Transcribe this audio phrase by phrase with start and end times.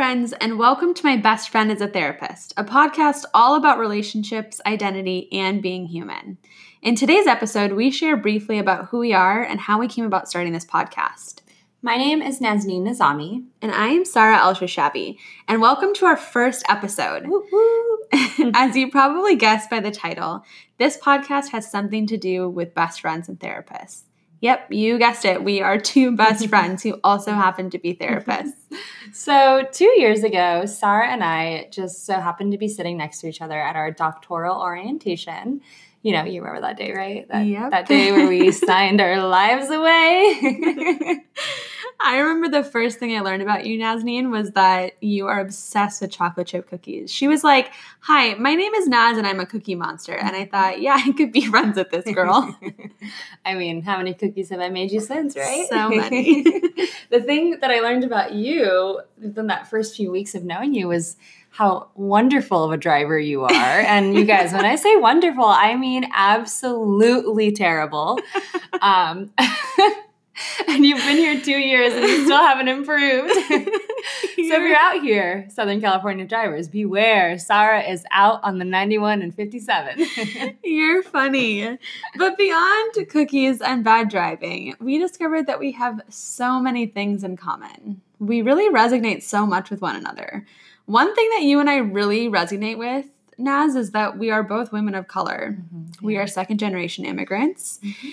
[0.00, 4.58] friends, and welcome to My Best Friend is a Therapist, a podcast all about relationships,
[4.64, 6.38] identity, and being human.
[6.80, 10.26] In today's episode, we share briefly about who we are and how we came about
[10.26, 11.40] starting this podcast.
[11.82, 13.44] My name is Nazneen Nizami.
[13.60, 17.26] And I am Sarah El Shashabi, and welcome to our first episode.
[18.54, 20.46] As you probably guessed by the title,
[20.78, 24.04] this podcast has something to do with best friends and therapists.
[24.40, 25.44] Yep, you guessed it.
[25.44, 28.52] We are two best friends who also happen to be therapists.
[29.12, 33.28] So, two years ago, Sarah and I just so happened to be sitting next to
[33.28, 35.62] each other at our doctoral orientation.
[36.02, 37.26] You know, you remember that day, right?
[37.28, 37.70] That, Yep.
[37.72, 41.24] that day where we signed our lives away.
[42.02, 46.00] I remember the first thing I learned about you, Nazneen, was that you are obsessed
[46.00, 47.12] with chocolate chip cookies.
[47.12, 50.14] She was like, Hi, my name is Naz and I'm a cookie monster.
[50.14, 52.56] And I thought, yeah, I could be friends with this girl.
[53.44, 55.66] I mean, how many cookies have I made you since, right?
[55.68, 56.42] So many.
[57.10, 60.88] the thing that I learned about you within that first few weeks of knowing you
[60.88, 61.16] was
[61.50, 63.50] how wonderful of a driver you are.
[63.80, 68.20] And you guys, when I say wonderful, I mean absolutely terrible.
[68.80, 69.32] Um,
[70.68, 73.32] and you've been here two years and you still haven't improved.
[73.32, 73.56] so
[74.36, 77.38] if you're out here, Southern California drivers, beware.
[77.38, 80.06] Sarah is out on the 91 and 57.
[80.64, 81.78] You're funny.
[82.16, 87.36] But beyond cookies and bad driving, we discovered that we have so many things in
[87.36, 88.00] common.
[88.18, 90.46] We really resonate so much with one another.
[90.86, 93.06] One thing that you and I really resonate with,
[93.38, 95.56] Naz, is that we are both women of color.
[95.56, 96.04] Mm-hmm.
[96.04, 97.78] We are second generation immigrants.
[97.82, 98.08] Mm-hmm.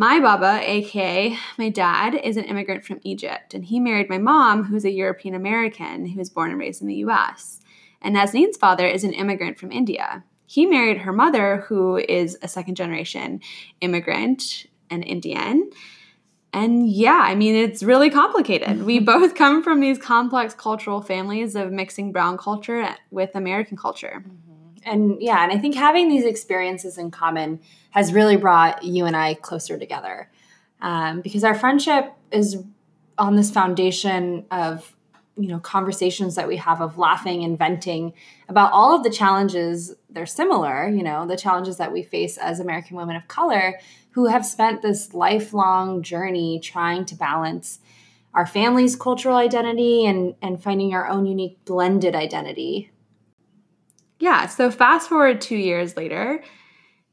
[0.00, 4.62] My Baba, aka my dad, is an immigrant from Egypt, and he married my mom,
[4.62, 7.60] who's a European American who was born and raised in the US.
[8.00, 10.22] And Nazneen's father is an immigrant from India.
[10.46, 13.40] He married her mother, who is a second generation
[13.80, 15.68] immigrant and Indian.
[16.52, 18.84] And yeah, I mean, it's really complicated.
[18.84, 19.04] We mm-hmm.
[19.04, 24.22] both come from these complex cultural families of mixing brown culture with American culture.
[24.24, 24.47] Mm-hmm.
[24.88, 27.60] And yeah, and I think having these experiences in common
[27.90, 30.30] has really brought you and I closer together.
[30.80, 32.62] Um, because our friendship is
[33.18, 34.94] on this foundation of
[35.36, 38.12] you know conversations that we have of laughing and venting
[38.48, 42.58] about all of the challenges they're similar you know the challenges that we face as
[42.58, 43.78] american women of color
[44.10, 47.78] who have spent this lifelong journey trying to balance
[48.34, 52.90] our family's cultural identity and and finding our own unique blended identity
[54.18, 56.42] Yeah, so fast forward two years later,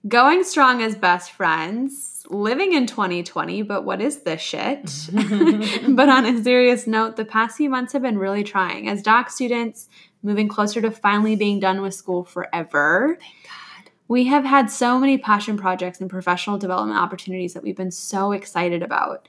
[0.07, 4.89] going strong as best friends, living in 2020, but what is this shit?
[5.89, 9.29] but on a serious note, the past few months have been really trying as doc
[9.29, 9.87] students
[10.23, 13.17] moving closer to finally being done with school forever.
[13.19, 13.91] Thank God.
[14.07, 18.31] We have had so many passion projects and professional development opportunities that we've been so
[18.31, 19.27] excited about.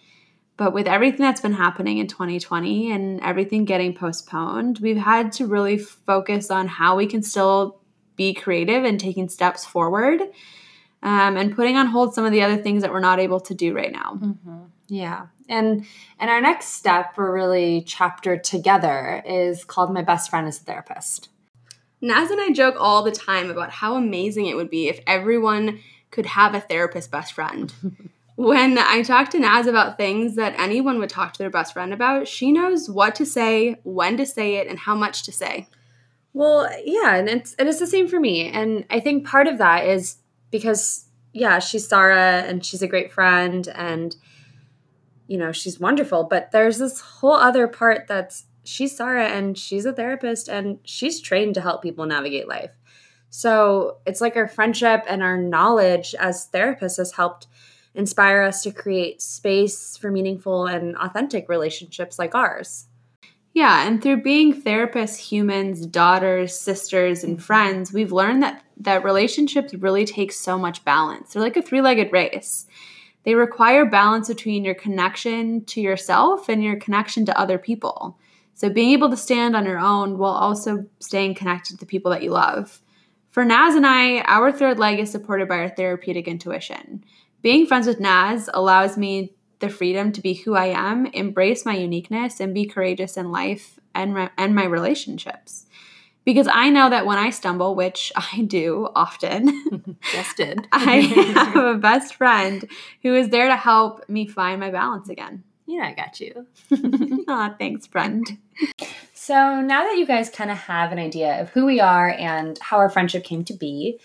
[0.56, 5.46] But with everything that's been happening in 2020 and everything getting postponed, we've had to
[5.46, 7.78] really focus on how we can still
[8.16, 10.20] be creative and taking steps forward
[11.02, 13.54] um, and putting on hold some of the other things that we're not able to
[13.54, 14.18] do right now.
[14.88, 15.26] Yeah.
[15.48, 15.86] And
[16.18, 20.64] and our next step for really chapter together is called My Best Friend is a
[20.64, 21.28] Therapist.
[22.00, 25.80] Naz and I joke all the time about how amazing it would be if everyone
[26.10, 27.72] could have a therapist best friend.
[28.36, 31.92] when I talk to Naz about things that anyone would talk to their best friend
[31.92, 35.68] about, she knows what to say, when to say it, and how much to say.
[36.34, 38.50] Well, yeah, and it's and it's the same for me.
[38.50, 40.18] And I think part of that is
[40.50, 44.14] because yeah, she's Sarah and she's a great friend and
[45.28, 49.86] you know, she's wonderful, but there's this whole other part that's she's Sarah and she's
[49.86, 52.70] a therapist and she's trained to help people navigate life.
[53.30, 57.48] So, it's like our friendship and our knowledge as therapists has helped
[57.96, 62.86] inspire us to create space for meaningful and authentic relationships like ours.
[63.52, 69.72] Yeah, and through being therapists, humans, daughters, sisters, and friends, we've learned that that relationships
[69.72, 71.32] really take so much balance.
[71.32, 72.66] They're like a three-legged race.
[73.24, 78.18] They require balance between your connection to yourself and your connection to other people.
[78.52, 82.10] So being able to stand on your own while also staying connected to the people
[82.10, 82.82] that you love.
[83.30, 87.04] For Naz and I, our third leg is supported by our therapeutic intuition.
[87.46, 91.76] Being friends with Naz allows me the freedom to be who I am, embrace my
[91.76, 95.66] uniqueness, and be courageous in life and my, and my relationships.
[96.24, 100.66] Because I know that when I stumble, which I do often, Just did.
[100.72, 102.68] I have a best friend
[103.04, 105.44] who is there to help me find my balance again.
[105.66, 106.48] yeah, I got you.
[107.28, 108.26] Aw, thanks, friend.
[109.14, 112.58] So now that you guys kind of have an idea of who we are and
[112.60, 114.00] how our friendship came to be,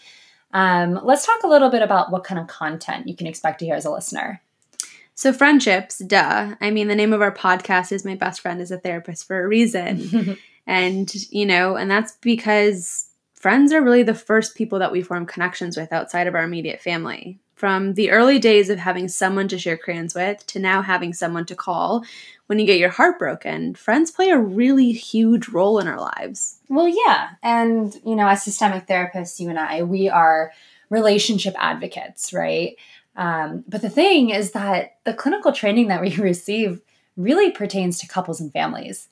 [0.54, 3.66] um, let's talk a little bit about what kind of content you can expect to
[3.66, 4.42] hear as a listener.
[5.14, 6.56] So, friendships, duh.
[6.60, 9.44] I mean, the name of our podcast is My Best Friend is a Therapist for
[9.44, 10.38] a reason.
[10.68, 15.26] And, you know, and that's because friends are really the first people that we form
[15.26, 17.40] connections with outside of our immediate family.
[17.56, 21.46] From the early days of having someone to share crayons with to now having someone
[21.46, 22.04] to call
[22.48, 26.61] when you get your heart broken, friends play a really huge role in our lives.
[26.72, 27.32] Well, yeah.
[27.44, 30.54] And, you know, as systemic therapists, you and I, we are
[30.90, 32.78] relationship advocates, right?
[33.18, 36.80] Um, but the thing is that the clinical training that we receive
[37.18, 39.10] really pertains to couples and families.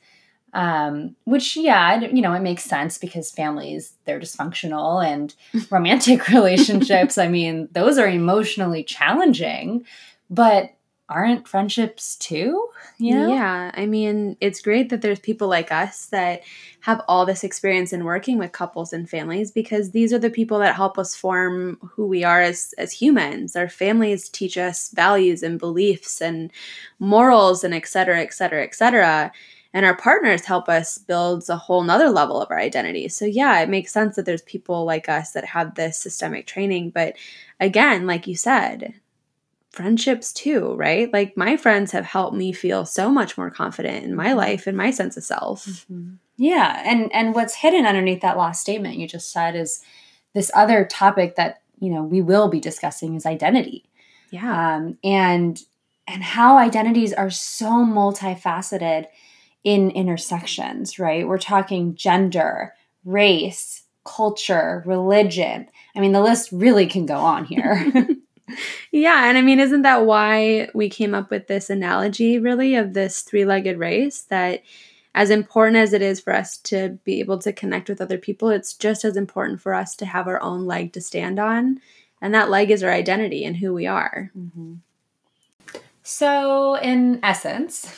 [0.54, 5.36] Um, which, yeah, you know, it makes sense because families, they're dysfunctional and
[5.70, 9.86] romantic relationships, I mean, those are emotionally challenging.
[10.30, 10.72] But
[11.10, 12.70] aren't friendships too?
[12.98, 13.28] You know?
[13.30, 13.72] Yeah.
[13.74, 16.42] I mean, it's great that there's people like us that
[16.82, 20.60] have all this experience in working with couples and families because these are the people
[20.60, 23.56] that help us form who we are as, as humans.
[23.56, 26.52] Our families teach us values and beliefs and
[27.00, 29.32] morals and et cetera, et cetera, et cetera.
[29.72, 33.08] And our partners help us build a whole nother level of our identity.
[33.08, 36.90] So, yeah, it makes sense that there's people like us that have this systemic training.
[36.90, 37.18] But
[37.60, 38.96] again, like you said,
[39.72, 41.12] friendships too, right?
[41.12, 44.38] Like my friends have helped me feel so much more confident in my mm-hmm.
[44.38, 45.66] life and my sense of self.
[45.66, 46.14] Mm-hmm.
[46.38, 49.84] Yeah, and and what's hidden underneath that last statement you just said is
[50.34, 53.86] this other topic that, you know, we will be discussing is identity.
[54.32, 54.76] Yeah.
[54.76, 55.62] Um, and
[56.08, 59.06] and how identities are so multifaceted
[59.64, 61.28] in intersections, right?
[61.28, 62.74] We're talking gender,
[63.06, 65.68] race, culture, religion.
[65.96, 67.92] I mean, the list really can go on here.
[68.92, 72.94] yeah, and I mean, isn't that why we came up with this analogy, really, of
[72.94, 74.22] this three legged race?
[74.24, 74.64] That
[75.16, 78.50] as important as it is for us to be able to connect with other people,
[78.50, 81.80] it's just as important for us to have our own leg to stand on.
[82.22, 84.32] And that leg is our identity and who we are.
[84.38, 84.76] Mm-hmm.
[86.04, 87.96] So, in essence,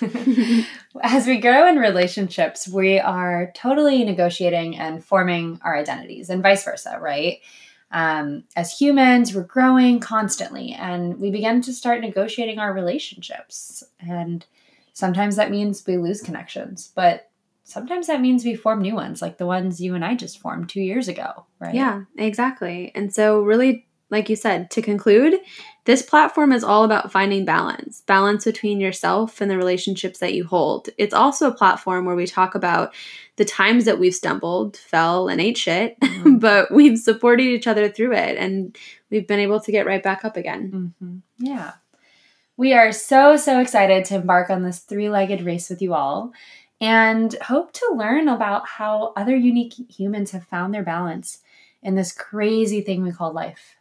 [1.02, 6.66] as we grow in relationships, we are totally negotiating and forming our identities, and vice
[6.66, 7.40] versa, right?
[7.92, 13.84] Um, as humans, we're growing constantly and we begin to start negotiating our relationships.
[14.00, 14.46] And
[14.94, 17.30] sometimes that means we lose connections, but
[17.64, 20.70] sometimes that means we form new ones, like the ones you and I just formed
[20.70, 21.76] two years ago, right?
[21.76, 22.92] Yeah, exactly.
[22.96, 25.40] And so, really, like you said, to conclude,
[25.86, 30.46] this platform is all about finding balance, balance between yourself and the relationships that you
[30.46, 30.90] hold.
[30.98, 32.94] It's also a platform where we talk about
[33.38, 36.38] the times that we've stumbled, fell, and ate shit, mm-hmm.
[36.38, 38.78] but we've supported each other through it and
[39.10, 40.94] we've been able to get right back up again.
[41.02, 41.46] Mm-hmm.
[41.48, 41.74] Yeah.
[42.58, 46.34] We are so, so excited to embark on this three legged race with you all
[46.80, 51.40] and hope to learn about how other unique humans have found their balance
[51.82, 53.78] in this crazy thing we call life.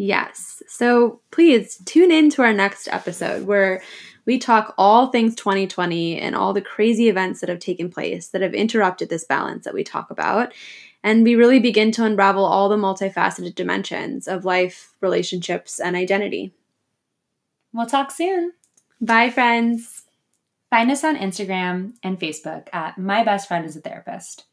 [0.00, 0.62] Yes.
[0.66, 3.82] So please tune in to our next episode where
[4.24, 8.40] we talk all things 2020 and all the crazy events that have taken place that
[8.40, 10.54] have interrupted this balance that we talk about.
[11.02, 16.54] And we really begin to unravel all the multifaceted dimensions of life, relationships, and identity.
[17.74, 18.52] We'll talk soon.
[19.02, 20.04] Bye, friends.
[20.70, 24.46] Find us on Instagram and Facebook at My Best Friend is a Therapist.